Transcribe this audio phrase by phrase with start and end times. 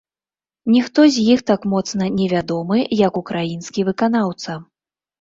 [0.75, 4.61] Ніхто з іх так моцна не вядомы, як украінскі выканаўца.